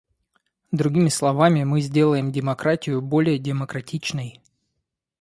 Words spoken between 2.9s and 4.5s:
более демократичной.